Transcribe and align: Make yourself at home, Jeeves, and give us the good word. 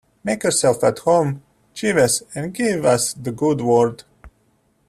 Make 0.23 0.45
yourself 0.45 0.83
at 0.83 0.97
home, 0.97 1.43
Jeeves, 1.75 2.23
and 2.33 2.55
give 2.55 2.85
us 2.85 3.13
the 3.13 3.31
good 3.31 3.61
word. 3.61 4.03